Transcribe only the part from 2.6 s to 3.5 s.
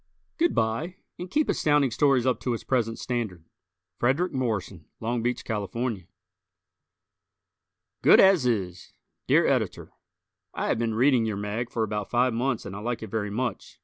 present standard.